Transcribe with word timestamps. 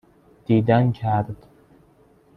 دیدنکرد 0.45 1.35